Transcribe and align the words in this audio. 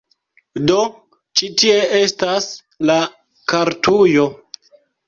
Do 0.69 0.77
ĉi 1.41 1.51
tie 1.63 1.77
estas 2.01 2.49
la 2.93 2.99
kartujo 3.55 4.29